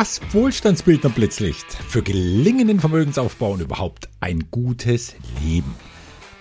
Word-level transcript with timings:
Das 0.00 0.20
Wohlstandsbildner 0.30 1.10
Blitzlicht 1.10 1.66
für 1.72 2.04
gelingenden 2.04 2.78
Vermögensaufbau 2.78 3.54
und 3.54 3.62
überhaupt 3.62 4.08
ein 4.20 4.44
gutes 4.52 5.16
Leben. 5.42 5.74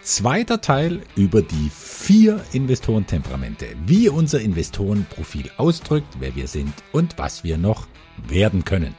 Zweiter 0.04 0.62
Teil 0.62 1.02
über 1.16 1.41
die 1.41 1.71
vier 1.71 2.39
Investorentemperamente, 2.54 3.66
wie 3.84 4.09
unser 4.09 4.41
Investorenprofil 4.41 5.50
ausdrückt, 5.57 6.18
wer 6.20 6.36
wir 6.36 6.48
sind 6.48 6.71
und 6.91 7.18
was 7.18 7.43
wir 7.43 7.57
noch 7.57 7.88
werden 8.28 8.64
können. 8.64 8.93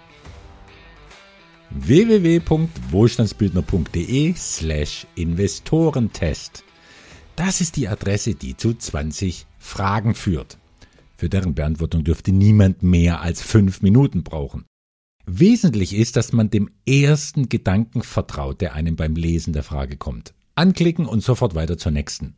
www.wohlstandsbildner.de 1.71 4.35
slash 4.35 5.07
Investorentest. 5.15 6.65
Das 7.37 7.61
ist 7.61 7.77
die 7.77 7.87
Adresse, 7.87 8.35
die 8.35 8.57
zu 8.57 8.75
20 8.75 9.47
Fragen 9.61 10.17
führt. 10.17 10.59
Für 11.19 11.29
deren 11.29 11.57
Beantwortung 11.57 12.05
dürfte 12.05 12.31
niemand 12.31 12.85
mehr 12.85 13.21
als 13.21 13.43
fünf 13.43 13.83
Minuten 13.83 14.23
brauchen. 14.23 14.67
Wesentlich 15.27 15.93
ist, 15.93 16.15
dass 16.15 16.33
man 16.33 16.49
dem 16.49 16.71
ersten 16.87 17.49
Gedanken 17.49 18.03
vertraut, 18.03 18.61
der 18.61 18.75
einem 18.75 18.95
beim 18.95 19.17
Lesen 19.17 19.53
der 19.53 19.65
Frage 19.65 19.97
kommt. 19.97 20.33
Anklicken 20.55 21.07
und 21.07 21.25
sofort 21.25 21.57
weiter 21.57 21.77
zur 21.77 21.91
nächsten. 21.91 22.37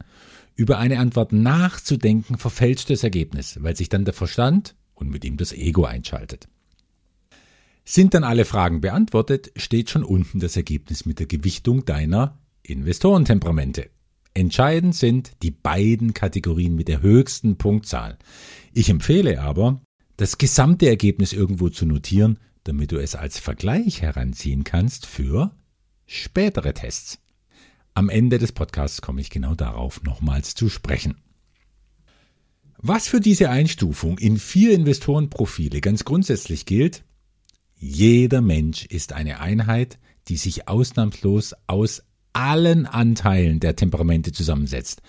Über 0.57 0.79
eine 0.79 0.99
Antwort 0.99 1.35
nachzudenken 1.35 2.39
verfälscht 2.39 2.89
das 2.89 3.05
Ergebnis, 3.05 3.59
weil 3.63 3.77
sich 3.77 3.91
dann 3.91 4.07
der 4.07 4.15
Verstand 4.15 4.75
und 4.95 5.11
mit 5.11 5.27
ihm 5.27 5.37
das 5.37 5.53
Ego 5.53 5.85
einschaltet. 5.85 6.49
Sind 7.85 8.15
dann 8.15 8.25
alle 8.25 8.47
Fragen 8.47 8.81
beantwortet, 8.81 9.53
steht 9.57 9.91
schon 9.91 10.05
unten 10.05 10.41
das 10.41 10.57
Ergebnis 10.57 11.05
mit 11.05 11.19
der 11.19 11.27
Gewichtung 11.27 11.85
deiner 11.85 12.39
Investorentemperamente. 12.63 13.91
Entscheidend 14.33 14.95
sind 14.95 15.33
die 15.43 15.51
beiden 15.51 16.15
Kategorien 16.15 16.77
mit 16.77 16.89
der 16.89 17.03
höchsten 17.03 17.57
Punktzahl. 17.57 18.17
Ich 18.73 18.89
empfehle 18.89 19.41
aber, 19.41 19.81
das 20.17 20.39
gesamte 20.39 20.89
Ergebnis 20.89 21.33
irgendwo 21.33 21.69
zu 21.71 21.87
notieren, 21.87 22.39
damit 22.65 22.93
du 22.93 22.99
es 22.99 23.15
als 23.15 23.39
Vergleich 23.39 24.03
heranziehen 24.03 24.65
kannst 24.65 25.07
für 25.07 25.51
spätere 26.07 26.75
Tests. 26.75 27.19
Am 27.95 28.09
Ende 28.09 28.39
des 28.39 28.53
Podcasts 28.53 29.03
komme 29.03 29.21
ich 29.21 29.31
genau 29.31 29.55
darauf 29.55 30.03
nochmals 30.03 30.55
zu 30.55 30.69
sprechen. 30.69 31.17
Was 32.77 33.09
für 33.09 33.21
diese 33.21 33.51
Einstufung 33.51 34.19
in 34.19 34.39
vier 34.39 34.73
Investorenprofile 34.73 35.81
ganz 35.81 36.05
grundsätzlich 36.05 36.65
gilt, 36.65 37.05
jeder 37.75 38.41
Mensch 38.41 38.87
ist 38.87 39.13
eine 39.13 39.41
Einheit, 39.41 39.99
die 40.29 40.37
sich 40.37 40.69
ausnahmslos 40.69 41.55
aus 41.67 42.03
allen 42.33 42.87
Anteilen 42.87 43.61
der 43.61 43.77
Temperamente 43.77 44.33
zusammensetzt. 44.33 45.03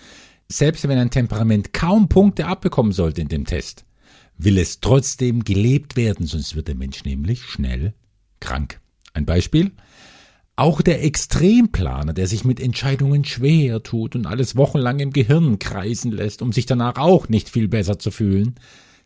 Selbst 0.52 0.86
wenn 0.86 0.98
ein 0.98 1.10
Temperament 1.10 1.72
kaum 1.72 2.10
Punkte 2.10 2.46
abbekommen 2.46 2.92
sollte 2.92 3.22
in 3.22 3.28
dem 3.28 3.46
Test, 3.46 3.86
will 4.36 4.58
es 4.58 4.80
trotzdem 4.80 5.44
gelebt 5.44 5.96
werden, 5.96 6.26
sonst 6.26 6.54
wird 6.54 6.68
der 6.68 6.74
Mensch 6.74 7.04
nämlich 7.04 7.44
schnell 7.44 7.94
krank. 8.38 8.78
Ein 9.14 9.24
Beispiel? 9.24 9.72
Auch 10.54 10.82
der 10.82 11.02
Extremplaner, 11.04 12.12
der 12.12 12.26
sich 12.26 12.44
mit 12.44 12.60
Entscheidungen 12.60 13.24
schwer 13.24 13.82
tut 13.82 14.14
und 14.14 14.26
alles 14.26 14.54
wochenlang 14.54 15.00
im 15.00 15.14
Gehirn 15.14 15.58
kreisen 15.58 16.12
lässt, 16.12 16.42
um 16.42 16.52
sich 16.52 16.66
danach 16.66 16.96
auch 16.96 17.30
nicht 17.30 17.48
viel 17.48 17.68
besser 17.68 17.98
zu 17.98 18.10
fühlen, 18.10 18.56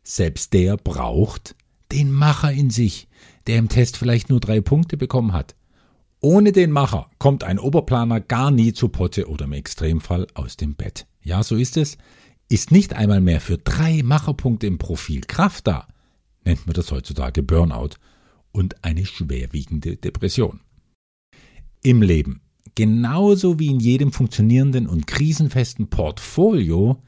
selbst 0.03 0.53
der 0.53 0.77
braucht 0.77 1.55
den 1.93 2.11
Macher 2.11 2.51
in 2.51 2.71
sich, 2.71 3.07
der 3.47 3.59
im 3.59 3.69
Test 3.69 3.99
vielleicht 3.99 4.31
nur 4.31 4.41
drei 4.41 4.61
Punkte 4.61 4.97
bekommen 4.97 5.33
hat. 5.33 5.55
Ohne 6.21 6.53
den 6.53 6.71
Macher 6.71 7.11
kommt 7.19 7.45
ein 7.45 7.59
Oberplaner 7.59 8.21
gar 8.21 8.51
nie 8.51 8.73
zu 8.73 8.89
Potte 8.89 9.29
oder 9.29 9.45
im 9.45 9.53
Extremfall 9.53 10.27
aus 10.35 10.57
dem 10.57 10.75
Bett. 10.75 11.07
Ja, 11.23 11.43
so 11.43 11.57
ist 11.57 11.77
es. 11.77 11.99
Ist 12.49 12.71
nicht 12.71 12.95
einmal 12.95 13.21
mehr 13.21 13.41
für 13.41 13.59
drei 13.59 14.03
Macherpunkte 14.03 14.67
im 14.67 14.79
Profil 14.79 15.23
Kraft 15.23 15.67
da, 15.67 15.89
nennt 16.45 16.67
man 16.67 16.75
das 16.75 16.93
heutzutage 16.93 17.43
Burnout 17.43 17.97
und 18.53 18.85
eine 18.85 19.05
schwerwiegende 19.05 19.97
Depression. 19.97 20.61
Im 21.83 22.03
Leben, 22.03 22.41
genauso 22.75 23.59
wie 23.59 23.67
in 23.67 23.81
jedem 23.81 24.13
funktionierenden 24.13 24.87
und 24.87 25.07
krisenfesten 25.07 25.89
Portfolio, 25.89 27.03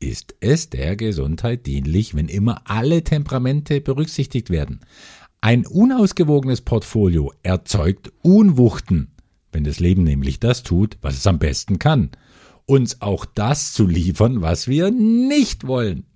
ist 0.00 0.36
es 0.40 0.70
der 0.70 0.96
Gesundheit 0.96 1.66
dienlich, 1.66 2.14
wenn 2.14 2.28
immer 2.28 2.62
alle 2.64 3.02
Temperamente 3.02 3.80
berücksichtigt 3.80 4.50
werden. 4.50 4.80
Ein 5.40 5.66
unausgewogenes 5.66 6.62
Portfolio 6.62 7.32
erzeugt 7.44 8.12
Unwuchten, 8.22 9.12
wenn 9.52 9.62
das 9.62 9.78
Leben 9.78 10.02
nämlich 10.02 10.40
das 10.40 10.64
tut, 10.64 10.98
was 11.00 11.16
es 11.16 11.26
am 11.28 11.38
besten 11.38 11.78
kann. 11.78 12.10
Uns 12.66 13.00
auch 13.02 13.24
das 13.24 13.72
zu 13.72 13.86
liefern, 13.86 14.42
was 14.42 14.66
wir 14.66 14.90
nicht 14.90 15.66
wollen. 15.66 16.06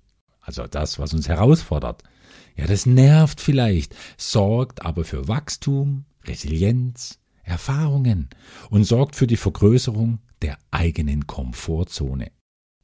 Also 0.41 0.67
das, 0.67 0.99
was 0.99 1.13
uns 1.13 1.29
herausfordert. 1.29 2.03
Ja, 2.57 2.67
das 2.67 2.85
nervt 2.85 3.39
vielleicht, 3.39 3.95
sorgt 4.17 4.85
aber 4.85 5.05
für 5.05 5.29
Wachstum, 5.29 6.03
Resilienz, 6.25 7.19
Erfahrungen 7.43 8.29
und 8.69 8.83
sorgt 8.83 9.15
für 9.15 9.25
die 9.25 9.37
Vergrößerung 9.37 10.19
der 10.41 10.57
eigenen 10.69 11.27
Komfortzone. 11.27 12.29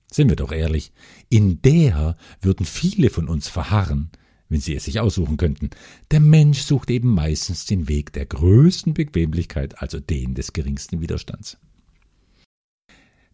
Sind 0.09 0.29
wir 0.29 0.37
doch 0.37 0.53
ehrlich, 0.53 0.93
in 1.27 1.61
der 1.61 2.15
würden 2.41 2.65
viele 2.65 3.09
von 3.09 3.27
uns 3.27 3.49
verharren, 3.49 4.09
wenn 4.49 4.59
sie 4.59 4.75
es 4.75 4.85
sich 4.85 4.99
aussuchen 4.99 5.37
könnten. 5.37 5.69
Der 6.11 6.19
Mensch 6.19 6.61
sucht 6.61 6.89
eben 6.89 7.13
meistens 7.13 7.65
den 7.65 7.87
Weg 7.87 8.11
der 8.13 8.25
größten 8.25 8.93
Bequemlichkeit, 8.93 9.81
also 9.81 9.99
den 9.99 10.33
des 10.33 10.53
geringsten 10.53 11.01
Widerstands. 11.01 11.57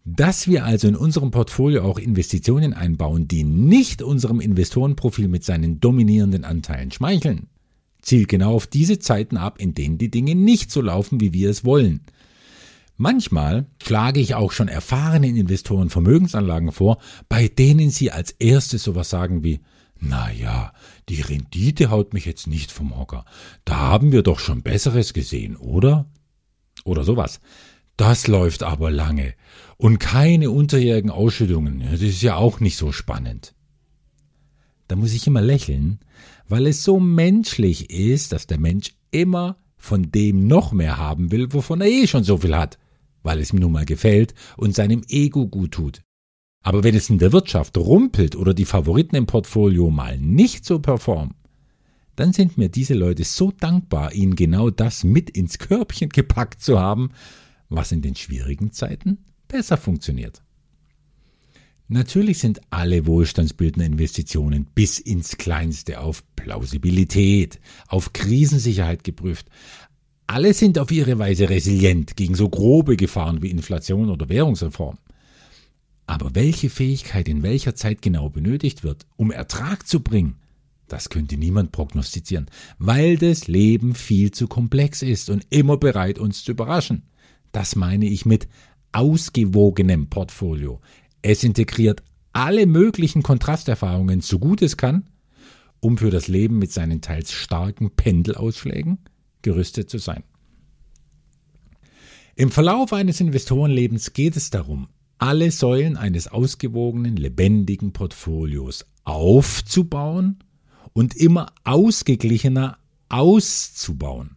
Dass 0.04 0.46
wir 0.46 0.64
also 0.64 0.86
in 0.86 0.94
unserem 0.94 1.32
Portfolio 1.32 1.82
auch 1.82 1.98
Investitionen 1.98 2.74
einbauen, 2.74 3.26
die 3.26 3.42
nicht 3.42 4.02
unserem 4.02 4.40
Investorenprofil 4.40 5.26
mit 5.26 5.42
seinen 5.42 5.80
dominierenden 5.80 6.44
Anteilen 6.44 6.92
schmeicheln, 6.92 7.48
zielt 8.02 8.28
genau 8.28 8.54
auf 8.54 8.68
diese 8.68 9.00
Zeiten 9.00 9.36
ab, 9.36 9.60
in 9.60 9.74
denen 9.74 9.98
die 9.98 10.10
Dinge 10.10 10.36
nicht 10.36 10.70
so 10.70 10.80
laufen, 10.80 11.20
wie 11.20 11.32
wir 11.32 11.50
es 11.50 11.64
wollen. 11.64 12.02
Manchmal 12.96 13.66
schlage 13.82 14.20
ich 14.20 14.36
auch 14.36 14.52
schon 14.52 14.68
erfahrenen 14.68 15.36
Investoren 15.36 15.90
Vermögensanlagen 15.90 16.70
vor, 16.70 16.98
bei 17.28 17.48
denen 17.48 17.90
sie 17.90 18.12
als 18.12 18.30
erstes 18.30 18.84
sowas 18.84 19.10
sagen 19.10 19.42
wie, 19.42 19.60
na 19.98 20.30
ja, 20.30 20.72
die 21.08 21.20
Rendite 21.20 21.90
haut 21.90 22.12
mich 22.12 22.24
jetzt 22.24 22.46
nicht 22.46 22.70
vom 22.70 22.96
Hocker. 22.96 23.24
Da 23.64 23.76
haben 23.76 24.12
wir 24.12 24.22
doch 24.22 24.38
schon 24.38 24.62
Besseres 24.62 25.12
gesehen, 25.12 25.56
oder? 25.56 26.06
Oder 26.84 27.04
sowas. 27.04 27.40
Das 27.96 28.26
läuft 28.26 28.62
aber 28.62 28.90
lange. 28.90 29.34
Und 29.78 29.98
keine 29.98 30.50
unterjährigen 30.50 31.10
Ausschüttungen. 31.10 31.82
Das 31.90 32.02
ist 32.02 32.22
ja 32.22 32.36
auch 32.36 32.60
nicht 32.60 32.76
so 32.76 32.92
spannend. 32.92 33.54
Da 34.88 34.96
muss 34.96 35.14
ich 35.14 35.26
immer 35.26 35.40
lächeln, 35.40 36.00
weil 36.48 36.66
es 36.66 36.84
so 36.84 37.00
menschlich 37.00 37.90
ist, 37.90 38.32
dass 38.32 38.46
der 38.46 38.58
Mensch 38.58 38.94
immer 39.10 39.56
von 39.76 40.10
dem 40.10 40.46
noch 40.46 40.72
mehr 40.72 40.96
haben 40.96 41.30
will, 41.32 41.52
wovon 41.52 41.80
er 41.80 41.88
eh 41.88 42.06
schon 42.06 42.24
so 42.24 42.38
viel 42.38 42.56
hat, 42.56 42.78
weil 43.22 43.40
es 43.40 43.52
ihm 43.52 43.58
nun 43.58 43.72
mal 43.72 43.84
gefällt 43.84 44.34
und 44.56 44.74
seinem 44.74 45.02
Ego 45.08 45.48
gut 45.48 45.72
tut. 45.72 46.02
Aber 46.66 46.82
wenn 46.82 46.96
es 46.96 47.10
in 47.10 47.18
der 47.18 47.30
Wirtschaft 47.30 47.78
rumpelt 47.78 48.34
oder 48.34 48.52
die 48.52 48.64
Favoriten 48.64 49.14
im 49.14 49.26
Portfolio 49.26 49.88
mal 49.88 50.18
nicht 50.18 50.64
so 50.64 50.80
performen, 50.80 51.34
dann 52.16 52.32
sind 52.32 52.58
mir 52.58 52.68
diese 52.68 52.94
Leute 52.94 53.22
so 53.22 53.52
dankbar, 53.52 54.12
ihnen 54.14 54.34
genau 54.34 54.70
das 54.70 55.04
mit 55.04 55.30
ins 55.30 55.60
Körbchen 55.60 56.08
gepackt 56.08 56.60
zu 56.60 56.80
haben, 56.80 57.12
was 57.68 57.92
in 57.92 58.02
den 58.02 58.16
schwierigen 58.16 58.72
Zeiten 58.72 59.18
besser 59.46 59.76
funktioniert. 59.76 60.42
Natürlich 61.86 62.40
sind 62.40 62.60
alle 62.70 63.06
wohlstandsbildenden 63.06 63.92
Investitionen 63.92 64.66
bis 64.74 64.98
ins 64.98 65.36
Kleinste 65.36 66.00
auf 66.00 66.24
Plausibilität, 66.34 67.60
auf 67.86 68.12
Krisensicherheit 68.12 69.04
geprüft. 69.04 69.46
Alle 70.26 70.52
sind 70.52 70.80
auf 70.80 70.90
ihre 70.90 71.20
Weise 71.20 71.48
resilient 71.48 72.16
gegen 72.16 72.34
so 72.34 72.48
grobe 72.48 72.96
Gefahren 72.96 73.40
wie 73.40 73.52
Inflation 73.52 74.10
oder 74.10 74.28
Währungsreform. 74.28 74.98
Aber 76.06 76.34
welche 76.34 76.70
Fähigkeit 76.70 77.28
in 77.28 77.42
welcher 77.42 77.74
Zeit 77.74 78.00
genau 78.00 78.30
benötigt 78.30 78.84
wird, 78.84 79.06
um 79.16 79.30
Ertrag 79.30 79.86
zu 79.86 80.00
bringen, 80.00 80.36
das 80.88 81.08
könnte 81.08 81.36
niemand 81.36 81.72
prognostizieren, 81.72 82.46
weil 82.78 83.16
das 83.16 83.48
Leben 83.48 83.94
viel 83.94 84.30
zu 84.30 84.46
komplex 84.46 85.02
ist 85.02 85.30
und 85.30 85.46
immer 85.50 85.76
bereit, 85.76 86.18
uns 86.18 86.44
zu 86.44 86.52
überraschen. 86.52 87.02
Das 87.50 87.74
meine 87.74 88.06
ich 88.06 88.24
mit 88.24 88.48
ausgewogenem 88.92 90.08
Portfolio. 90.08 90.80
Es 91.22 91.42
integriert 91.42 92.04
alle 92.32 92.66
möglichen 92.66 93.22
Kontrasterfahrungen 93.22 94.20
so 94.20 94.38
gut 94.38 94.62
es 94.62 94.76
kann, 94.76 95.08
um 95.80 95.98
für 95.98 96.10
das 96.10 96.28
Leben 96.28 96.58
mit 96.58 96.70
seinen 96.70 97.00
teils 97.00 97.32
starken 97.32 97.90
Pendelausschlägen 97.90 98.98
gerüstet 99.42 99.90
zu 99.90 99.98
sein. 99.98 100.22
Im 102.36 102.50
Verlauf 102.50 102.92
eines 102.92 103.20
Investorenlebens 103.20 104.12
geht 104.12 104.36
es 104.36 104.50
darum, 104.50 104.88
alle 105.26 105.50
Säulen 105.50 105.96
eines 105.96 106.28
ausgewogenen, 106.28 107.16
lebendigen 107.16 107.92
Portfolios 107.92 108.86
aufzubauen 109.02 110.38
und 110.92 111.16
immer 111.16 111.52
ausgeglichener 111.64 112.78
auszubauen. 113.08 114.36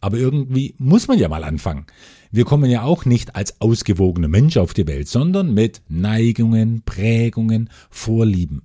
Aber 0.00 0.16
irgendwie 0.16 0.74
muss 0.78 1.06
man 1.06 1.20
ja 1.20 1.28
mal 1.28 1.44
anfangen. 1.44 1.86
Wir 2.32 2.44
kommen 2.44 2.68
ja 2.68 2.82
auch 2.82 3.04
nicht 3.04 3.36
als 3.36 3.60
ausgewogener 3.60 4.26
Mensch 4.26 4.56
auf 4.56 4.74
die 4.74 4.88
Welt, 4.88 5.06
sondern 5.06 5.54
mit 5.54 5.82
Neigungen, 5.88 6.82
Prägungen, 6.82 7.70
Vorlieben. 7.88 8.62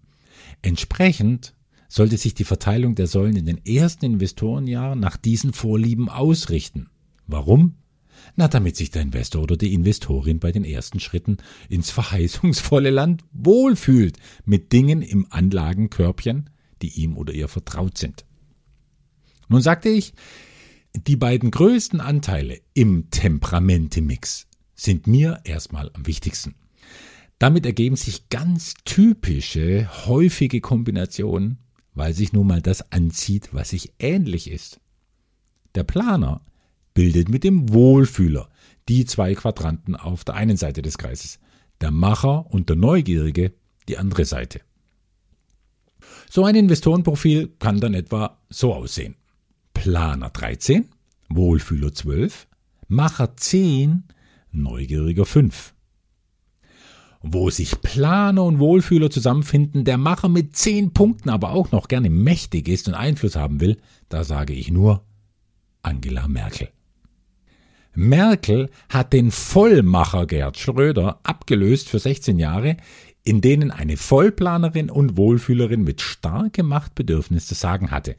Entsprechend 0.64 1.54
sollte 1.88 2.18
sich 2.18 2.34
die 2.34 2.46
Verteilung 2.46 2.96
der 2.96 3.06
Säulen 3.06 3.36
in 3.36 3.46
den 3.46 3.64
ersten 3.64 4.06
Investorenjahren 4.06 5.00
nach 5.00 5.18
diesen 5.18 5.54
Vorlieben 5.54 6.10
ausrichten. 6.10 6.90
Warum? 7.28 7.76
Na, 8.36 8.48
damit 8.48 8.76
sich 8.76 8.92
der 8.92 9.02
Investor 9.02 9.44
oder 9.44 9.58
die 9.58 9.74
Investorin 9.74 10.40
bei 10.40 10.52
den 10.52 10.66
ersten 10.66 11.00
Schritten 11.00 11.38
ins 11.70 11.92
verheißungsvolle 11.92 12.90
Land 12.90 13.24
wohlfühlt 13.32 14.18
mit 14.46 14.72
Dingen 14.72 15.02
im 15.02 15.28
Anlagenkörbchen, 15.30 16.50
die 16.82 17.02
ihm 17.02 17.18
oder 17.18 17.34
ihr 17.34 17.48
vertraut 17.48 17.98
sind. 17.98 18.26
Nun 19.48 19.62
sagte 19.62 19.90
ich, 19.90 20.14
die 20.96 21.16
beiden 21.16 21.52
größten 21.52 22.02
Anteile 22.02 22.60
im 22.74 23.10
Temperamentemix 23.10 24.48
sind 24.76 25.08
mir 25.08 25.42
erstmal 25.44 25.92
am 25.94 26.06
wichtigsten. 26.06 26.56
Damit 27.40 27.66
ergeben 27.66 27.96
sich 27.96 28.30
ganz 28.30 28.76
typische, 28.86 29.90
häufige 30.06 30.62
Kombinationen, 30.62 31.58
weil 31.94 32.14
sich 32.14 32.32
nun 32.34 32.48
mal 32.48 32.62
das 32.62 32.92
anzieht, 32.92 33.50
was 33.52 33.70
sich 33.70 33.94
ähnlich 34.00 34.50
ist. 34.50 34.80
Der 35.76 35.84
Planer 35.84 36.46
bildet 36.94 37.30
mit 37.30 37.44
dem 37.44 37.74
Wohlfühler 37.74 38.50
die 38.90 39.06
zwei 39.06 39.34
Quadranten 39.36 39.96
auf 39.96 40.24
der 40.24 40.36
einen 40.36 40.58
Seite 40.58 40.82
des 40.82 40.98
Kreises, 40.98 41.40
der 41.82 41.92
Macher 41.92 42.46
und 42.52 42.70
der 42.70 42.76
Neugierige 42.76 43.54
die 43.88 43.98
andere 43.98 44.26
Seite. 44.26 44.62
So 46.30 46.46
ein 46.46 46.56
Investorenprofil 46.56 47.54
kann 47.60 47.80
dann 47.80 47.94
etwa 47.94 48.38
so 48.50 48.74
aussehen. 48.74 49.16
Planer 49.74 50.30
13, 50.30 50.90
Wohlfühler 51.30 51.94
12, 51.94 52.48
Macher 52.88 53.36
10, 53.36 54.04
Neugieriger 54.52 55.26
5. 55.26 55.74
Wo 57.22 57.50
sich 57.50 57.82
Planer 57.82 58.44
und 58.44 58.60
Wohlfühler 58.60 59.10
zusammenfinden, 59.10 59.86
der 59.86 59.98
Macher 59.98 60.28
mit 60.28 60.56
10 60.56 60.92
Punkten 60.94 61.30
aber 61.30 61.52
auch 61.52 61.72
noch 61.72 61.88
gerne 61.88 62.10
mächtig 62.10 62.68
ist 62.68 62.88
und 62.88 62.96
Einfluss 62.96 63.36
haben 63.36 63.62
will, 63.62 63.78
da 64.10 64.24
sage 64.24 64.54
ich 64.54 64.70
nur 64.70 65.06
Angela 65.82 66.28
Merkel. 66.28 66.70
Merkel 67.96 68.70
hat 68.90 69.14
den 69.14 69.32
Vollmacher 69.32 70.26
Gerd 70.26 70.58
Schröder 70.58 71.20
abgelöst 71.24 71.90
für 71.90 72.00
16 72.00 72.40
Jahre, 72.40 72.78
in 73.24 73.42
denen 73.42 73.72
eine 73.72 73.98
Vollplanerin 73.98 74.90
und 74.90 75.16
Wohlfühlerin 75.16 75.84
mit 75.84 76.02
starkem 76.02 76.68
Machtbedürfnis 76.68 77.48
zu 77.48 77.54
sagen 77.54 77.92
hatte. 77.92 78.16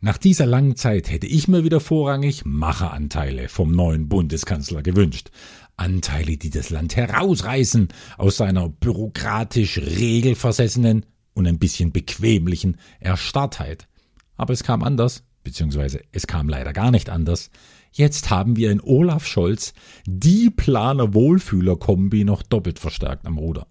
Nach 0.00 0.18
dieser 0.18 0.44
langen 0.44 0.76
Zeit 0.76 1.10
hätte 1.10 1.26
ich 1.26 1.48
mir 1.48 1.64
wieder 1.64 1.80
vorrangig 1.80 2.44
Macheranteile 2.44 3.48
vom 3.48 3.72
neuen 3.72 4.08
Bundeskanzler 4.08 4.82
gewünscht. 4.82 5.30
Anteile, 5.76 6.36
die 6.36 6.50
das 6.50 6.70
Land 6.70 6.94
herausreißen 6.96 7.88
aus 8.18 8.36
seiner 8.36 8.68
bürokratisch 8.68 9.78
regelversessenen 9.78 11.06
und 11.32 11.46
ein 11.46 11.58
bisschen 11.58 11.92
bequemlichen 11.92 12.76
Erstarrtheit. 13.00 13.88
Aber 14.36 14.52
es 14.52 14.62
kam 14.62 14.82
anders, 14.82 15.24
beziehungsweise 15.42 16.00
es 16.12 16.26
kam 16.26 16.48
leider 16.48 16.72
gar 16.72 16.90
nicht 16.90 17.08
anders. 17.08 17.50
Jetzt 17.96 18.28
haben 18.28 18.56
wir 18.56 18.72
in 18.72 18.80
Olaf 18.80 19.24
Scholz 19.24 19.72
die 20.04 20.50
Planer-Wohlfühler-Kombi 20.50 22.24
noch 22.24 22.42
doppelt 22.42 22.80
verstärkt 22.80 23.24
am 23.24 23.38
Ruder. 23.38 23.68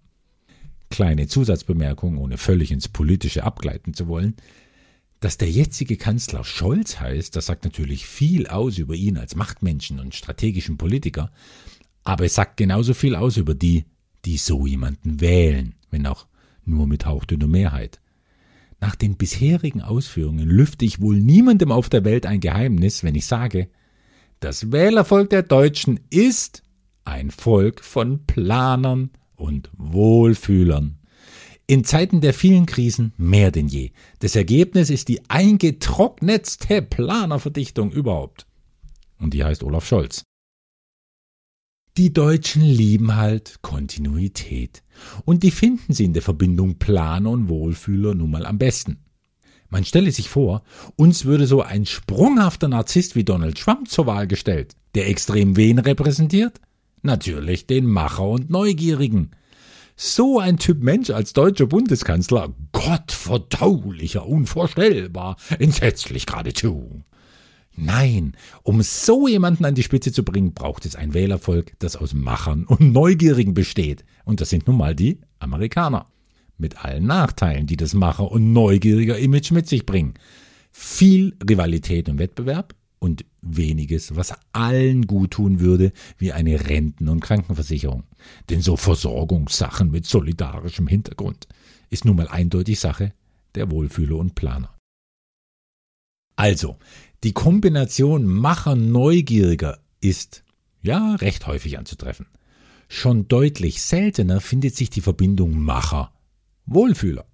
Kleine 0.90 1.28
Zusatzbemerkung, 1.28 2.18
ohne 2.18 2.38
völlig 2.38 2.72
ins 2.72 2.88
Politische 2.88 3.44
abgleiten 3.44 3.94
zu 3.94 4.08
wollen. 4.08 4.38
Dass 5.20 5.38
der 5.38 5.50
jetzige 5.52 5.98
Kanzler 5.98 6.46
Scholz 6.46 7.02
heißt, 7.02 7.36
das 7.36 7.48
sagt 7.48 7.66
natürlich 7.66 8.06
viel 8.06 8.48
aus 8.48 8.78
über 8.78 8.96
ihn 8.96 9.18
als 9.18 9.36
Machtmenschen 9.36 10.00
und 10.00 10.16
strategischen 10.16 10.78
Politiker, 10.78 11.30
aber 12.06 12.24
es 12.24 12.36
sagt 12.36 12.56
genauso 12.56 12.94
viel 12.94 13.16
aus 13.16 13.36
über 13.36 13.56
die, 13.56 13.84
die 14.24 14.38
so 14.38 14.66
jemanden 14.66 15.19
wählen, 15.19 15.76
wenn 15.92 16.08
auch 16.08 16.28
nur 16.64 16.88
mit 16.88 17.06
hauchdünner 17.06 17.48
Mehrheit. 17.48 18.00
Nach 18.80 18.96
den 18.96 19.18
bisherigen 19.18 19.81
Ausführungen 19.81 20.48
lüfte 20.48 20.86
ich 20.86 21.02
wohl 21.02 21.19
niemandem 21.19 21.74
auf 21.74 21.90
der 21.90 22.06
Welt 22.06 22.26
ein 22.26 22.40
Geheimnis, 22.40 23.04
wenn 23.04 23.16
ich 23.16 23.26
sage, 23.26 23.68
das 24.44 24.74
Wählervolk 24.74 25.30
der 25.30 25.44
Deutschen 25.44 26.01
ist 26.10 26.63
ein 27.06 27.31
Volk 27.31 27.81
von 27.81 28.25
Planern 28.25 29.12
und 29.36 29.69
Wohlfühlern. 29.78 31.00
In 31.66 31.86
Zeiten 31.86 32.19
der 32.19 32.34
vielen 32.34 32.66
Krisen 32.66 33.13
mehr 33.16 33.51
denn 33.51 33.68
je. 33.68 33.92
Das 34.19 34.36
Ergebnis 34.36 34.90
ist 34.90 35.07
die 35.07 35.22
eingetrocknetste 35.30 36.81
Planerverdichtung 36.81 37.94
überhaupt. 37.94 38.45
Und 39.18 39.34
die 39.34 39.45
heißt 39.45 39.63
Olaf 39.63 39.88
Scholz. 39.88 40.24
Die 41.95 42.12
Deutschen 42.12 42.63
lieben 42.63 43.16
halt 43.16 43.60
Kontinuität. 43.62 44.84
Und 45.24 45.44
die 45.44 45.51
finden 45.51 45.94
sie 45.94 46.04
in 46.04 46.13
der 46.13 46.22
Verbindung 46.22 46.80
Planer 46.80 47.30
und 47.30 47.48
Wohlfühler 47.48 48.13
nun 48.13 48.31
mal 48.31 48.45
am 48.45 48.57
besten. 48.57 49.06
Man 49.74 49.86
stelle 49.86 50.12
sich 50.12 50.30
vor, 50.30 50.62
uns 50.98 51.25
würde 51.25 51.48
so 51.48 51.64
ein 51.64 51.88
sprunghafter 51.88 52.68
Narzisst 52.68 53.16
wie 53.16 53.24
Donald 53.24 53.58
Trump 53.58 53.90
zur 53.90 54.06
Wahl 54.06 54.28
gestellt, 54.28 54.75
der 54.94 55.10
extrem 55.10 55.56
wen 55.58 55.80
repräsentiert? 55.80 56.62
Natürlich 57.02 57.66
den 57.66 57.88
Macher 57.88 58.28
und 58.28 58.52
Neugierigen. 58.52 59.31
So 59.96 60.38
ein 60.38 60.60
Typ 60.60 60.84
Mensch 60.84 61.10
als 61.10 61.34
deutscher 61.34 61.66
Bundeskanzler, 61.66 62.54
gottverdaulicher, 62.72 64.28
unvorstellbar, 64.28 65.38
entsetzlich 65.58 66.28
geradezu. 66.28 67.02
Nein, 67.76 68.38
um 68.62 68.84
so 68.84 69.28
jemanden 69.28 69.66
an 69.66 69.74
die 69.74 69.81
Spitze 69.81 70.12
zu 70.12 70.24
bringen, 70.24 70.54
braucht 70.54 70.86
es 70.86 70.96
ein 70.96 71.16
Wählervolk, 71.16 71.74
das 71.80 71.96
aus 71.96 72.14
Machern 72.14 72.66
und 72.66 72.94
Neugierigen 72.94 73.56
besteht. 73.56 74.06
Und 74.24 74.40
das 74.40 74.52
sind 74.52 74.68
nun 74.68 74.78
mal 74.78 74.94
die 74.94 75.19
Amerikaner 75.40 76.12
mit 76.63 76.83
allen 76.83 77.06
Nachteilen, 77.06 77.68
die 77.68 77.77
das 77.77 77.94
Macher- 77.94 78.31
und 78.31 78.54
neugieriger 78.54 79.19
Image 79.19 79.51
mit 79.51 79.68
sich 79.68 79.86
bringen. 79.86 80.15
Viel 80.71 81.36
Rivalität 81.48 82.10
und 82.10 82.18
Wettbewerb 82.18 82.74
und 82.98 83.25
weniges, 83.42 84.15
was 84.15 84.33
allen 84.54 85.06
gut 85.06 85.31
tun 85.31 85.60
würde, 85.60 85.92
wie 86.18 86.31
eine 86.31 86.69
Renten- 86.69 87.10
und 87.10 87.19
Krankenversicherung. 87.19 88.06
Denn 88.50 88.62
so 88.62 88.77
Versorgungssachen 88.77 89.92
mit 89.92 90.06
solidarischem 90.06 90.88
Hintergrund 90.88 91.48
ist 91.89 92.06
nun 92.06 92.15
mal 92.15 92.30
eindeutig 92.30 92.80
Sache 92.80 93.13
der 93.56 93.69
Wohlfühler 93.69 94.16
und 94.16 94.36
Planer. 94.36 94.74
Also, 96.38 96.77
die 97.24 97.33
Kombination 97.33 98.25
Macher-Neugieriger 98.25 99.80
ist 100.00 100.44
ja 100.81 101.16
recht 101.16 101.45
häufig 101.45 101.77
anzutreffen. 101.77 102.27
Schon 102.88 103.27
deutlich 103.27 103.81
seltener 103.81 104.39
findet 104.39 104.75
sich 104.75 104.89
die 104.89 105.01
Verbindung 105.01 105.59
Macher 105.59 106.13
Wohlfühler. 106.65 107.25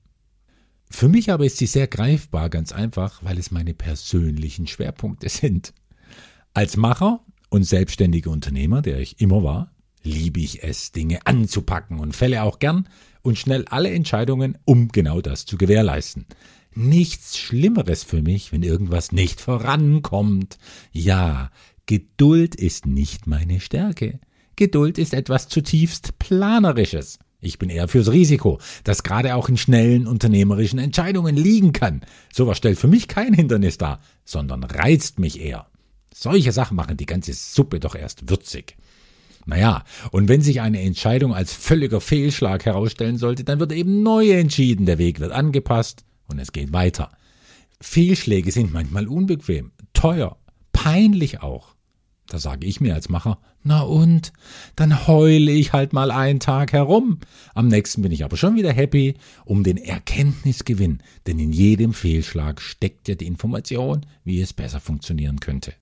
Für 0.90 1.08
mich 1.08 1.32
aber 1.32 1.46
ist 1.46 1.58
sie 1.58 1.68
sehr 1.68 1.88
greifbar, 1.88 2.50
ganz 2.50 2.72
einfach, 2.72 3.24
weil 3.24 3.38
es 3.38 3.52
meine 3.52 3.74
persönlichen 3.74 4.68
Schwerpunkte 4.68 5.30
sind. 5.30 5.74
Als 6.54 6.78
Macher 6.78 7.24
und 7.50 7.64
selbstständiger 7.64 8.32
Unternehmer, 8.32 8.82
der 8.82 9.00
ich 9.00 9.22
immer 9.22 9.44
war, 9.44 9.72
liebe 10.02 10.40
ich 10.40 10.64
es, 10.64 10.92
Dinge 10.92 11.26
anzupacken 11.26 12.00
und 12.00 12.16
fälle 12.16 12.44
auch 12.44 12.60
gern 12.60 12.88
und 13.22 13.38
schnell 13.38 13.66
alle 13.66 13.92
Entscheidungen, 13.92 14.58
um 14.66 14.88
genau 14.88 15.22
das 15.22 15.46
zu 15.46 15.58
gewährleisten. 15.58 16.26
Nichts 16.74 17.38
Schlimmeres 17.38 18.04
für 18.04 18.22
mich, 18.22 18.52
wenn 18.52 18.64
irgendwas 18.64 19.12
nicht 19.12 19.42
vorankommt. 19.42 20.58
Ja, 20.92 21.52
Geduld 21.86 22.56
ist 22.56 22.86
nicht 22.86 23.28
meine 23.28 23.60
Stärke. 23.60 24.20
Geduld 24.56 24.98
ist 24.98 25.14
etwas 25.14 25.48
zutiefst 25.48 26.20
Planerisches. 26.20 27.20
Ich 27.42 27.58
bin 27.58 27.70
eher 27.70 27.88
fürs 27.88 28.12
Risiko, 28.12 28.60
das 28.84 29.04
gerade 29.04 29.36
auch 29.36 29.48
in 29.48 29.58
schnellen 29.58 30.08
unternehmerischen 30.08 30.80
Entscheidungen 30.80 31.38
liegen 31.38 31.72
kann. 31.72 32.02
Sowas 32.34 32.58
stellt 32.58 32.78
für 32.78 32.88
mich 32.88 33.08
kein 33.08 33.34
Hindernis 33.34 33.78
dar, 33.78 34.02
sondern 34.26 34.64
reizt 34.64 35.20
mich 35.20 35.40
eher. 35.40 35.68
Solche 36.14 36.52
Sachen 36.52 36.76
machen 36.76 36.98
die 36.98 37.06
ganze 37.06 37.34
Suppe 37.34 37.80
doch 37.80 37.96
erst 37.96 38.30
würzig. 38.30 38.76
Naja, 39.46 39.86
und 40.12 40.28
wenn 40.28 40.42
sich 40.42 40.60
eine 40.60 40.82
Entscheidung 40.82 41.34
als 41.34 41.54
völliger 41.54 42.02
Fehlschlag 42.02 42.66
herausstellen 42.66 43.18
sollte, 43.18 43.46
dann 43.46 43.60
wird 43.60 43.72
eben 43.72 44.04
neu 44.04 44.32
entschieden, 44.32 44.86
der 44.86 44.98
Weg 44.98 45.22
wird 45.22 45.32
angepasst 45.32 46.04
und 46.28 46.40
es 46.40 46.52
geht 46.52 46.74
weiter. 46.74 47.10
Fehlschläge 47.80 48.52
sind 48.52 48.74
manchmal 48.74 49.08
unbequem, 49.08 49.72
teuer, 49.94 50.38
peinlich 50.74 51.42
auch. 51.42 51.74
Da 52.30 52.38
sage 52.38 52.68
ich 52.68 52.80
mir 52.80 52.94
als 52.94 53.10
Macher, 53.10 53.40
na 53.64 53.82
und? 53.82 54.34
Dann 54.76 55.08
heule 55.08 55.52
ich 55.52 55.74
halt 55.74 55.94
mal 55.94 56.12
einen 56.12 56.40
Tag 56.40 56.74
herum. 56.74 57.20
Am 57.56 57.68
nächsten 57.68 58.04
bin 58.04 58.12
ich 58.12 58.24
aber 58.24 58.38
schon 58.38 58.56
wieder 58.56 58.72
happy 58.72 59.16
um 59.46 59.64
den 59.64 59.78
Erkenntnisgewinn, 59.78 61.00
denn 61.26 61.40
in 61.40 61.52
jedem 61.52 61.92
Fehlschlag 61.92 62.62
steckt 62.62 63.08
ja 63.08 63.16
die 63.16 63.26
Information, 63.26 64.06
wie 64.24 64.42
es 64.42 64.54
besser 64.54 64.80
funktionieren 64.80 65.40
könnte. 65.40 65.74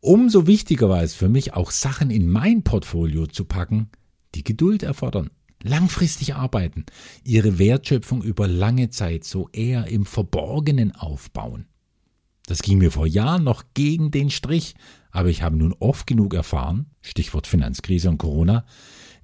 Umso 0.00 0.48
wichtiger 0.48 0.88
war 0.88 1.04
es 1.04 1.14
für 1.14 1.28
mich, 1.28 1.54
auch 1.54 1.70
Sachen 1.70 2.10
in 2.10 2.28
mein 2.28 2.64
Portfolio 2.64 3.28
zu 3.28 3.44
packen, 3.44 3.90
die 4.34 4.42
Geduld 4.42 4.82
erfordern, 4.82 5.30
langfristig 5.62 6.34
arbeiten, 6.34 6.84
ihre 7.22 7.60
Wertschöpfung 7.60 8.24
über 8.24 8.48
lange 8.48 8.90
Zeit 8.90 9.22
so 9.22 9.48
eher 9.52 9.86
im 9.86 10.04
Verborgenen 10.04 10.90
aufbauen. 10.96 11.66
Das 12.52 12.60
ging 12.60 12.76
mir 12.76 12.90
vor 12.90 13.06
Jahren 13.06 13.44
noch 13.44 13.64
gegen 13.72 14.10
den 14.10 14.28
Strich, 14.28 14.74
aber 15.10 15.30
ich 15.30 15.40
habe 15.40 15.56
nun 15.56 15.74
oft 15.80 16.06
genug 16.06 16.34
erfahren, 16.34 16.84
Stichwort 17.00 17.46
Finanzkrise 17.46 18.10
und 18.10 18.18
Corona, 18.18 18.66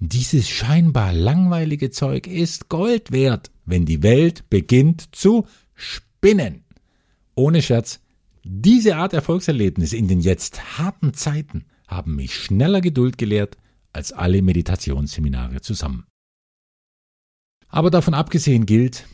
Dieses 0.01 0.49
scheinbar 0.49 1.13
langweilige 1.13 1.91
Zeug 1.91 2.27
ist 2.27 2.71
Gold 2.71 3.13
wert, 3.13 3.51
wenn 3.67 3.85
die 3.85 4.03
Welt 4.03 4.49
beginnt 4.49 5.15
zu 5.15 5.45
spinnen. 5.75 6.65
Ohne 7.35 7.61
Scherz, 7.61 8.01
diese 8.45 8.97
Art 8.97 9.13
Erfolgserlebnis 9.13 9.93
in 9.93 10.09
den 10.09 10.21
jetzt 10.21 10.79
harten 10.79 11.13
Zeiten 11.13 11.67
haben 11.87 12.17
mich 12.17 12.35
schneller 12.35 12.81
Geduld 12.81 13.19
gelehrt 13.19 13.59
als 13.93 14.11
alle 14.11 14.41
Meditationsseminare 14.41 15.61
zusammen. 15.61 16.07
Aber 17.69 17.91
davon 17.91 18.15
abgesehen 18.15 18.65
gilt, 18.65 19.05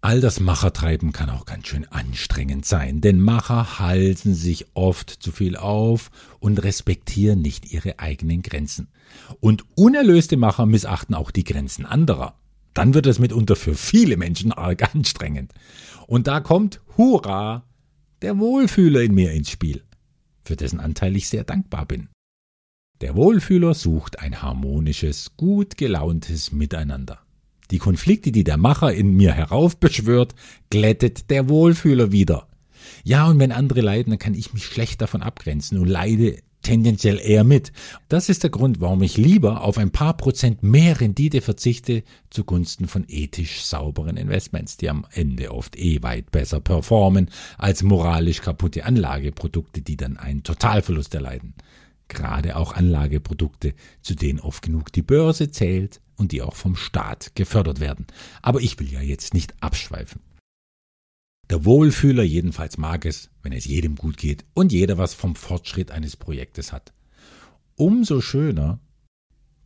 all 0.00 0.20
das 0.20 0.40
Machertreiben 0.40 1.12
kann 1.12 1.30
auch 1.30 1.44
ganz 1.44 1.68
schön 1.68 1.86
anstrengend 1.88 2.64
sein, 2.64 3.00
denn 3.00 3.20
Macher 3.20 3.78
halten 3.78 4.34
sich 4.34 4.66
oft 4.74 5.10
zu 5.10 5.32
viel 5.32 5.56
auf 5.56 6.10
und 6.38 6.62
respektieren 6.62 7.42
nicht 7.42 7.72
ihre 7.72 7.98
eigenen 7.98 8.42
Grenzen. 8.42 8.88
Und 9.40 9.64
unerlöste 9.76 10.36
Macher 10.36 10.66
missachten 10.66 11.14
auch 11.14 11.30
die 11.30 11.44
Grenzen 11.44 11.84
anderer. 11.84 12.38
Dann 12.74 12.94
wird 12.94 13.06
es 13.06 13.18
mitunter 13.18 13.56
für 13.56 13.74
viele 13.74 14.16
Menschen 14.16 14.52
arg 14.52 14.94
anstrengend. 14.94 15.52
Und 16.06 16.26
da 16.26 16.40
kommt, 16.40 16.80
hurra, 16.96 17.64
der 18.22 18.38
Wohlfühler 18.38 19.02
in 19.02 19.14
mir 19.14 19.32
ins 19.32 19.50
Spiel, 19.50 19.82
für 20.44 20.56
dessen 20.56 20.80
Anteil 20.80 21.16
ich 21.16 21.28
sehr 21.28 21.44
dankbar 21.44 21.86
bin. 21.86 22.08
Der 23.00 23.16
Wohlfühler 23.16 23.74
sucht 23.74 24.18
ein 24.18 24.42
harmonisches, 24.42 25.36
gut 25.36 25.76
gelauntes 25.78 26.52
Miteinander. 26.52 27.20
Die 27.70 27.78
Konflikte, 27.78 28.32
die 28.32 28.44
der 28.44 28.56
Macher 28.56 28.92
in 28.92 29.16
mir 29.16 29.32
heraufbeschwört, 29.32 30.34
glättet 30.70 31.30
der 31.30 31.48
Wohlfühler 31.48 32.12
wieder. 32.12 32.48
Ja, 33.04 33.28
und 33.28 33.38
wenn 33.38 33.52
andere 33.52 33.80
leiden, 33.80 34.10
dann 34.10 34.18
kann 34.18 34.34
ich 34.34 34.52
mich 34.52 34.64
schlecht 34.64 35.00
davon 35.00 35.22
abgrenzen 35.22 35.78
und 35.78 35.86
leide 35.86 36.38
tendenziell 36.62 37.18
eher 37.18 37.44
mit. 37.44 37.72
Das 38.08 38.28
ist 38.28 38.42
der 38.42 38.50
Grund, 38.50 38.80
warum 38.80 39.02
ich 39.02 39.16
lieber 39.16 39.62
auf 39.62 39.78
ein 39.78 39.90
paar 39.90 40.16
Prozent 40.16 40.62
mehr 40.62 41.00
Rendite 41.00 41.40
verzichte 41.40 42.02
zugunsten 42.28 42.86
von 42.86 43.04
ethisch 43.08 43.62
sauberen 43.62 44.16
Investments, 44.16 44.76
die 44.76 44.90
am 44.90 45.06
Ende 45.12 45.52
oft 45.52 45.78
eh 45.78 46.02
weit 46.02 46.30
besser 46.30 46.60
performen 46.60 47.30
als 47.56 47.82
moralisch 47.82 48.42
kaputte 48.42 48.84
Anlageprodukte, 48.84 49.80
die 49.80 49.96
dann 49.96 50.16
einen 50.16 50.42
Totalverlust 50.42 51.14
erleiden. 51.14 51.54
Gerade 52.08 52.56
auch 52.56 52.74
Anlageprodukte, 52.74 53.72
zu 54.02 54.14
denen 54.14 54.40
oft 54.40 54.62
genug 54.62 54.92
die 54.92 55.02
Börse 55.02 55.50
zählt 55.50 56.00
und 56.20 56.32
die 56.32 56.42
auch 56.42 56.54
vom 56.54 56.76
Staat 56.76 57.34
gefördert 57.34 57.80
werden. 57.80 58.06
Aber 58.42 58.60
ich 58.60 58.78
will 58.78 58.92
ja 58.92 59.00
jetzt 59.00 59.32
nicht 59.32 59.54
abschweifen. 59.62 60.20
Der 61.48 61.64
Wohlfühler 61.64 62.22
jedenfalls 62.22 62.76
mag 62.78 63.06
es, 63.06 63.30
wenn 63.42 63.52
es 63.52 63.64
jedem 63.64 63.96
gut 63.96 64.18
geht 64.18 64.44
und 64.54 64.70
jeder 64.70 64.98
was 64.98 65.14
vom 65.14 65.34
Fortschritt 65.34 65.90
eines 65.90 66.16
Projektes 66.16 66.72
hat. 66.72 66.92
Umso 67.74 68.20
schöner, 68.20 68.78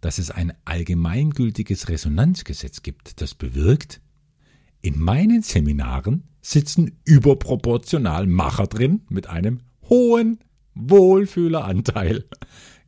dass 0.01 0.19
es 0.19 0.31
ein 0.31 0.55
allgemeingültiges 0.65 1.89
Resonanzgesetz 1.89 2.83
gibt, 2.83 3.21
das 3.21 3.35
bewirkt, 3.35 4.01
in 4.81 4.99
meinen 4.99 5.43
Seminaren 5.43 6.29
sitzen 6.41 7.01
überproportional 7.05 8.27
Macher 8.27 8.69
drin 8.69 9.03
mit 9.09 9.27
einem 9.27 9.61
hohen 9.89 10.39
Wohlfühleranteil. 10.75 12.25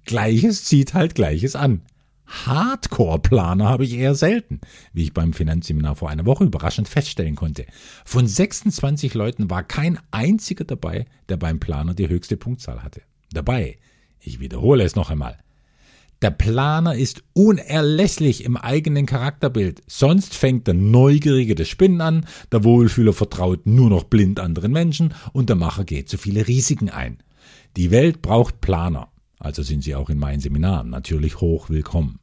Gleiches 0.05 0.65
zieht 0.65 0.95
halt 0.95 1.15
Gleiches 1.15 1.57
an. 1.57 1.83
Hardcore-Planer 2.27 3.69
habe 3.69 3.85
ich 3.85 3.95
eher 3.95 4.15
selten, 4.15 4.61
wie 4.93 5.05
ich 5.05 5.15
beim 5.15 5.33
Finanzseminar 5.33 5.97
vor 5.97 6.11
einer 6.11 6.27
Woche 6.27 6.45
überraschend 6.45 6.89
feststellen 6.89 7.37
konnte. 7.37 7.67
Von 8.05 8.27
26 8.27 9.15
Leuten 9.15 9.51
war 9.51 9.63
kein 9.63 9.99
einziger 10.11 10.65
dabei, 10.65 11.07
der 11.29 11.37
beim 11.37 11.61
Planer 11.61 11.95
die 11.95 12.09
höchste 12.09 12.37
Punktzahl 12.37 12.83
hatte. 12.83 13.03
Dabei, 13.33 13.79
ich 14.21 14.41
wiederhole 14.41 14.85
es 14.85 14.97
noch 14.97 15.11
einmal, 15.11 15.39
der 16.23 16.31
Planer 16.31 16.95
ist 16.95 17.25
unerlässlich 17.35 18.45
im 18.45 18.57
eigenen 18.57 19.05
Charakterbild. 19.05 19.83
Sonst 19.87 20.35
fängt 20.35 20.67
der 20.67 20.73
Neugierige 20.73 21.55
das 21.55 21.69
Spinnen 21.69 22.01
an, 22.01 22.27
der 22.51 22.65
Wohlfühler 22.65 23.13
vertraut 23.13 23.67
nur 23.67 23.91
noch 23.91 24.05
blind 24.05 24.41
anderen 24.41 24.73
Menschen 24.73 25.13
und 25.35 25.51
der 25.51 25.57
Macher 25.57 25.85
geht 25.85 26.09
zu 26.09 26.17
viele 26.17 26.49
Risiken 26.49 26.89
ein. 26.89 27.19
Die 27.77 27.91
Welt 27.91 28.23
braucht 28.23 28.63
Planer. 28.63 29.09
Also 29.39 29.63
sind 29.63 29.83
sie 29.83 29.95
auch 29.95 30.11
in 30.11 30.19
meinen 30.19 30.41
Seminaren 30.41 30.91
natürlich 30.91 31.41
hoch 31.41 31.69
willkommen. 31.69 32.19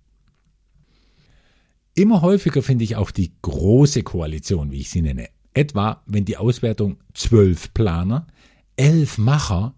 Immer 1.95 2.21
häufiger 2.21 2.63
finde 2.63 2.83
ich 2.83 2.95
auch 2.95 3.11
die 3.11 3.33
große 3.41 4.01
Koalition, 4.03 4.71
wie 4.71 4.79
ich 4.79 4.89
sie 4.89 5.03
nenne. 5.03 5.29
Etwa, 5.53 6.01
wenn 6.07 6.25
die 6.25 6.37
Auswertung 6.37 6.97
zwölf 7.13 7.73
Planer, 7.73 8.25
elf 8.75 9.19
Macher, 9.19 9.75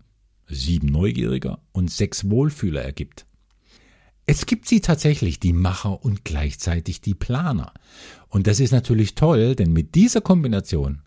sieben 0.48 0.88
Neugieriger 0.88 1.60
und 1.74 1.92
sechs 1.92 2.30
Wohlfühler 2.30 2.82
ergibt. 2.82 3.26
Es 4.26 4.46
gibt 4.46 4.68
sie 4.68 4.80
tatsächlich, 4.80 5.40
die 5.40 5.54
Macher 5.54 6.04
und 6.04 6.24
gleichzeitig 6.24 7.02
die 7.02 7.14
Planer. 7.14 7.74
Und 8.30 8.48
das 8.48 8.60
ist 8.60 8.72
natürlich 8.72 9.16
toll, 9.16 9.56
denn 9.56 9.74
mit 9.74 9.94
dieser 9.94 10.22
Kombination 10.22 11.02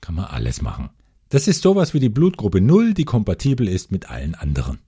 kann 0.00 0.14
man 0.14 0.24
alles 0.24 0.62
machen. 0.62 0.90
Das 1.28 1.46
ist 1.46 1.62
sowas 1.62 1.94
wie 1.94 2.00
die 2.00 2.08
Blutgruppe 2.08 2.60
Null, 2.60 2.94
die 2.94 3.04
kompatibel 3.04 3.68
ist 3.68 3.92
mit 3.92 4.10
allen 4.10 4.34
anderen. 4.34 4.78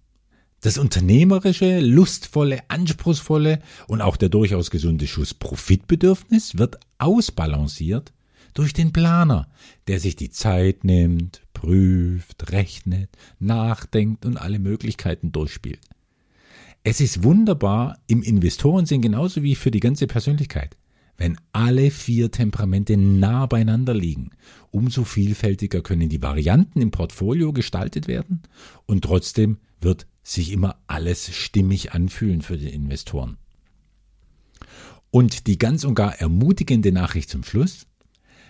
Das 0.60 0.78
unternehmerische, 0.78 1.80
lustvolle, 1.80 2.60
anspruchsvolle 2.68 3.60
und 3.88 4.00
auch 4.00 4.16
der 4.16 4.30
durchaus 4.30 4.70
gesunde 4.70 5.06
Schuss 5.06 5.34
Profitbedürfnis 5.34 6.58
wird 6.58 6.78
ausbalanciert 6.98 8.12
durch 8.54 8.72
den 8.72 8.92
Planer, 8.92 9.48
der 9.86 10.00
sich 10.00 10.16
die 10.16 10.30
Zeit 10.30 10.82
nimmt, 10.82 11.42
prüft, 11.52 12.50
rechnet, 12.52 13.10
nachdenkt 13.38 14.24
und 14.24 14.38
alle 14.38 14.58
Möglichkeiten 14.58 15.30
durchspielt. 15.30 15.80
Es 16.82 17.00
ist 17.00 17.22
wunderbar 17.22 17.98
im 18.06 18.22
Investorensinn 18.22 19.02
genauso 19.02 19.42
wie 19.42 19.56
für 19.56 19.70
die 19.70 19.80
ganze 19.80 20.06
Persönlichkeit. 20.06 20.76
Wenn 21.18 21.36
alle 21.52 21.90
vier 21.90 22.30
Temperamente 22.30 22.96
nah 22.96 23.46
beieinander 23.46 23.94
liegen, 23.94 24.30
umso 24.70 25.04
vielfältiger 25.04 25.80
können 25.80 26.08
die 26.08 26.22
Varianten 26.22 26.80
im 26.80 26.90
Portfolio 26.90 27.52
gestaltet 27.52 28.06
werden 28.06 28.42
und 28.86 29.02
trotzdem 29.04 29.58
wird 29.80 30.06
sich 30.26 30.50
immer 30.50 30.76
alles 30.88 31.32
stimmig 31.34 31.92
anfühlen 31.92 32.42
für 32.42 32.58
die 32.58 32.70
Investoren. 32.70 33.38
Und 35.12 35.46
die 35.46 35.56
ganz 35.56 35.84
und 35.84 35.94
gar 35.94 36.16
ermutigende 36.16 36.90
Nachricht 36.90 37.30
zum 37.30 37.44
Schluss, 37.44 37.86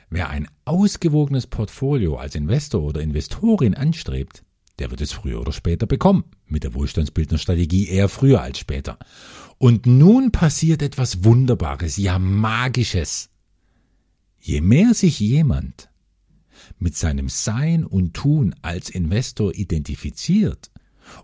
wer 0.08 0.30
ein 0.30 0.48
ausgewogenes 0.64 1.46
Portfolio 1.46 2.16
als 2.16 2.34
Investor 2.34 2.82
oder 2.82 3.02
Investorin 3.02 3.74
anstrebt, 3.74 4.42
der 4.78 4.90
wird 4.90 5.02
es 5.02 5.12
früher 5.12 5.40
oder 5.40 5.52
später 5.52 5.86
bekommen. 5.86 6.24
Mit 6.46 6.64
der 6.64 6.72
Wohlstandsbildnerstrategie 6.72 7.88
eher 7.88 8.08
früher 8.08 8.40
als 8.40 8.58
später. 8.58 8.98
Und 9.58 9.84
nun 9.84 10.32
passiert 10.32 10.80
etwas 10.82 11.24
Wunderbares, 11.24 11.98
ja 11.98 12.18
Magisches. 12.18 13.28
Je 14.40 14.62
mehr 14.62 14.94
sich 14.94 15.20
jemand 15.20 15.90
mit 16.78 16.96
seinem 16.96 17.28
Sein 17.28 17.84
und 17.84 18.14
Tun 18.14 18.54
als 18.62 18.88
Investor 18.88 19.54
identifiziert 19.54 20.70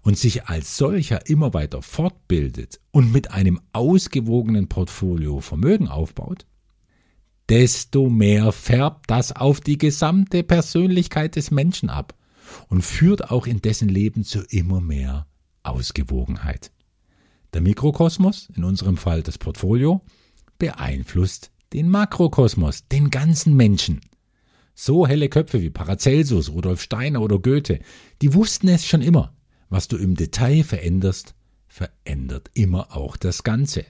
und 0.03 0.19
sich 0.19 0.47
als 0.47 0.77
solcher 0.77 1.29
immer 1.29 1.55
weiter 1.55 1.83
fortbildet 1.83 2.81
und 2.91 3.13
mit 3.13 3.31
einem 3.31 3.61
ausgewogenen 3.73 4.69
Portfolio 4.69 5.41
Vermögen 5.41 5.89
aufbaut, 5.89 6.47
desto 7.49 8.09
mehr 8.09 8.53
färbt 8.53 9.11
das 9.11 9.33
auf 9.33 9.61
die 9.61 9.79
gesamte 9.79 10.43
Persönlichkeit 10.43 11.37
des 11.37 11.51
Menschen 11.51 11.91
ab 11.91 12.15
und 12.69 12.83
führt 12.83 13.31
auch 13.31 13.47
in 13.47 13.61
dessen 13.61 13.89
Leben 13.89 14.25
zu 14.25 14.43
immer 14.43 14.81
mehr 14.81 15.27
Ausgewogenheit. 15.63 16.73
Der 17.53 17.61
Mikrokosmos, 17.61 18.49
in 18.57 18.65
unserem 18.65 18.97
Fall 18.97 19.23
das 19.23 19.39
Portfolio, 19.39 20.01
beeinflusst 20.59 21.51
den 21.73 21.89
Makrokosmos, 21.89 22.89
den 22.89 23.11
ganzen 23.11 23.55
Menschen. 23.57 24.01
So 24.75 25.07
helle 25.07 25.29
Köpfe 25.29 25.61
wie 25.61 25.71
Paracelsus, 25.71 26.51
Rudolf 26.51 26.81
Steiner 26.81 27.21
oder 27.21 27.39
Goethe, 27.39 27.81
die 28.23 28.33
wussten 28.35 28.69
es 28.69 28.87
schon 28.87 29.03
immer. 29.03 29.35
Was 29.73 29.89
du 29.89 29.97
im 29.97 30.17
Detail 30.17 30.65
veränderst, 30.65 31.35
verändert 31.67 32.51
immer 32.53 32.95
auch 32.95 33.17
das 33.17 33.43
Ganze. 33.43 33.87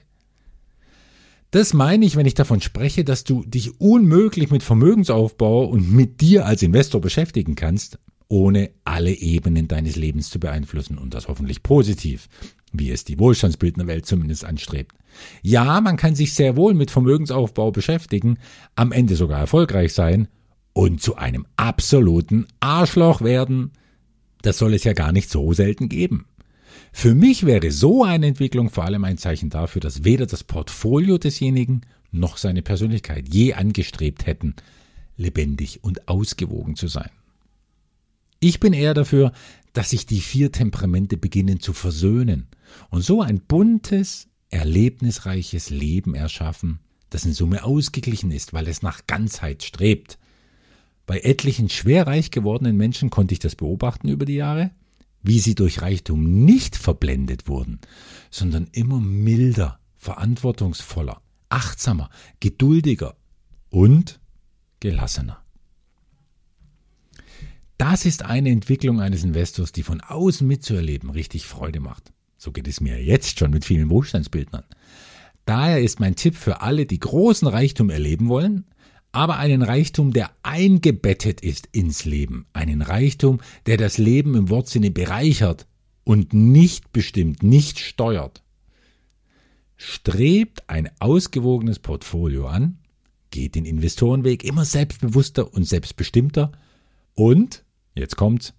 Das 1.51 1.73
meine 1.73 2.05
ich, 2.05 2.15
wenn 2.15 2.25
ich 2.25 2.35
davon 2.35 2.61
spreche, 2.61 3.03
dass 3.03 3.25
du 3.25 3.43
dich 3.43 3.81
unmöglich 3.81 4.49
mit 4.49 4.63
Vermögensaufbau 4.63 5.65
und 5.65 5.91
mit 5.91 6.21
dir 6.21 6.45
als 6.45 6.63
Investor 6.63 7.01
beschäftigen 7.01 7.55
kannst, 7.55 7.99
ohne 8.29 8.69
alle 8.85 9.11
Ebenen 9.11 9.67
deines 9.67 9.97
Lebens 9.97 10.29
zu 10.29 10.39
beeinflussen 10.39 10.97
und 10.97 11.13
das 11.13 11.27
hoffentlich 11.27 11.63
positiv, 11.63 12.29
wie 12.71 12.89
es 12.89 13.03
die 13.03 13.19
Wohlstandsbildnerwelt 13.19 14.05
zumindest 14.05 14.45
anstrebt. 14.45 14.95
Ja, 15.41 15.81
man 15.81 15.97
kann 15.97 16.15
sich 16.15 16.33
sehr 16.33 16.55
wohl 16.55 16.75
mit 16.75 16.91
Vermögensaufbau 16.91 17.71
beschäftigen, 17.71 18.37
am 18.75 18.93
Ende 18.93 19.17
sogar 19.17 19.41
erfolgreich 19.41 19.93
sein 19.93 20.29
und 20.71 21.01
zu 21.01 21.17
einem 21.17 21.45
absoluten 21.57 22.47
Arschloch 22.61 23.21
werden. 23.21 23.73
Das 24.43 24.57
soll 24.57 24.75
es 24.75 24.83
ja 24.83 24.93
gar 24.93 25.11
nicht 25.11 25.29
so 25.29 25.53
selten 25.53 25.89
geben. 25.89 26.27
Für 26.91 27.15
mich 27.15 27.45
wäre 27.45 27.71
so 27.71 28.03
eine 28.03 28.27
Entwicklung 28.27 28.69
vor 28.69 28.83
allem 28.83 29.03
ein 29.03 29.17
Zeichen 29.17 29.49
dafür, 29.49 29.81
dass 29.81 30.03
weder 30.03 30.27
das 30.27 30.43
Portfolio 30.43 31.17
desjenigen 31.17 31.81
noch 32.11 32.37
seine 32.37 32.61
Persönlichkeit 32.61 33.33
je 33.33 33.53
angestrebt 33.53 34.27
hätten, 34.27 34.55
lebendig 35.17 35.83
und 35.83 36.07
ausgewogen 36.07 36.75
zu 36.75 36.87
sein. 36.87 37.09
Ich 38.39 38.59
bin 38.59 38.73
eher 38.73 38.93
dafür, 38.93 39.31
dass 39.71 39.91
sich 39.91 40.05
die 40.05 40.19
vier 40.19 40.51
Temperamente 40.51 41.17
beginnen 41.17 41.59
zu 41.61 41.73
versöhnen 41.73 42.47
und 42.89 43.01
so 43.01 43.21
ein 43.21 43.39
buntes, 43.39 44.27
erlebnisreiches 44.49 45.69
Leben 45.69 46.15
erschaffen, 46.15 46.79
das 47.09 47.25
in 47.25 47.33
Summe 47.33 47.63
ausgeglichen 47.63 48.31
ist, 48.31 48.53
weil 48.53 48.67
es 48.67 48.81
nach 48.81 49.07
Ganzheit 49.07 49.63
strebt. 49.63 50.19
Bei 51.05 51.19
etlichen 51.19 51.69
schwer 51.69 52.07
reich 52.07 52.31
gewordenen 52.31 52.77
Menschen 52.77 53.09
konnte 53.09 53.33
ich 53.33 53.39
das 53.39 53.55
beobachten 53.55 54.07
über 54.07 54.25
die 54.25 54.35
Jahre, 54.35 54.71
wie 55.21 55.39
sie 55.39 55.55
durch 55.55 55.81
Reichtum 55.81 56.45
nicht 56.45 56.75
verblendet 56.75 57.47
wurden, 57.47 57.79
sondern 58.29 58.67
immer 58.71 58.99
milder, 58.99 59.79
verantwortungsvoller, 59.95 61.21
achtsamer, 61.49 62.09
geduldiger 62.39 63.15
und 63.69 64.19
gelassener. 64.79 65.43
Das 67.77 68.05
ist 68.05 68.23
eine 68.23 68.49
Entwicklung 68.49 69.01
eines 69.01 69.23
Investors, 69.23 69.71
die 69.71 69.83
von 69.83 69.99
außen 70.01 70.47
mitzuerleben 70.47 71.09
richtig 71.09 71.45
Freude 71.45 71.79
macht. 71.79 72.13
So 72.37 72.51
geht 72.51 72.67
es 72.67 72.81
mir 72.81 73.01
jetzt 73.03 73.39
schon 73.39 73.51
mit 73.51 73.65
vielen 73.65 73.89
Wohlstandsbildnern. 73.89 74.63
Daher 75.45 75.81
ist 75.81 75.99
mein 75.99 76.15
Tipp 76.15 76.35
für 76.35 76.61
alle, 76.61 76.85
die 76.85 76.99
großen 76.99 77.47
Reichtum 77.47 77.89
erleben 77.89 78.29
wollen, 78.29 78.65
aber 79.13 79.37
einen 79.37 79.61
Reichtum, 79.61 80.11
der 80.11 80.31
eingebettet 80.41 81.39
ist 81.39 81.69
ins 81.71 82.03
Leben, 82.03 82.47
einen 82.51 82.81
Reichtum, 82.81 83.39
der 83.67 83.77
das 83.77 83.97
Leben 83.97 84.35
im 84.35 84.49
Wortsinne 84.49 84.91
bereichert 84.91 85.67
und 86.03 86.33
nicht 86.33 86.91
bestimmt, 86.91 87.43
nicht 87.43 87.79
steuert. 87.79 88.43
Strebt 89.77 90.67
ein 90.67 90.89
ausgewogenes 90.99 91.79
Portfolio 91.79 92.47
an, 92.47 92.79
geht 93.29 93.55
den 93.55 93.65
Investorenweg 93.65 94.43
immer 94.43 94.65
selbstbewusster 94.65 95.53
und 95.53 95.65
selbstbestimmter 95.65 96.51
und, 97.13 97.63
jetzt 97.95 98.15
kommt's, 98.15 98.53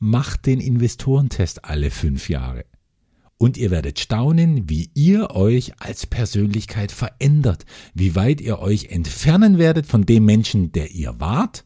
macht 0.00 0.46
den 0.46 0.60
Investorentest 0.60 1.64
alle 1.64 1.92
fünf 1.92 2.28
Jahre. 2.28 2.64
Und 3.42 3.56
ihr 3.56 3.72
werdet 3.72 3.98
staunen, 3.98 4.70
wie 4.70 4.88
ihr 4.94 5.32
euch 5.32 5.72
als 5.80 6.06
Persönlichkeit 6.06 6.92
verändert, 6.92 7.66
wie 7.92 8.14
weit 8.14 8.40
ihr 8.40 8.60
euch 8.60 8.90
entfernen 8.90 9.58
werdet 9.58 9.84
von 9.84 10.06
dem 10.06 10.24
Menschen, 10.24 10.70
der 10.70 10.92
ihr 10.92 11.18
wart 11.18 11.64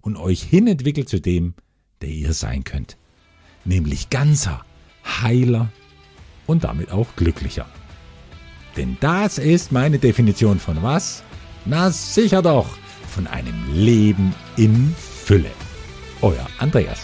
und 0.00 0.16
euch 0.16 0.42
hinentwickelt 0.42 1.10
zu 1.10 1.20
dem, 1.20 1.52
der 2.00 2.08
ihr 2.08 2.32
sein 2.32 2.64
könnt. 2.64 2.96
Nämlich 3.66 4.08
ganzer, 4.08 4.64
heiler 5.04 5.70
und 6.46 6.64
damit 6.64 6.90
auch 6.90 7.14
glücklicher. 7.16 7.66
Denn 8.78 8.96
das 9.00 9.36
ist 9.36 9.72
meine 9.72 9.98
Definition 9.98 10.58
von 10.58 10.82
was? 10.82 11.22
Na 11.66 11.90
sicher 11.90 12.40
doch, 12.40 12.78
von 13.08 13.26
einem 13.26 13.74
Leben 13.74 14.34
in 14.56 14.94
Fülle. 14.96 15.50
Euer 16.22 16.46
Andreas. 16.56 17.00